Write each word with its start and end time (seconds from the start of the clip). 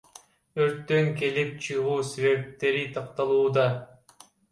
Өрттүн 0.63 1.09
келип 1.19 1.51
чыгуу 1.65 1.97
себептери 2.11 2.81
такталууда. 2.97 3.67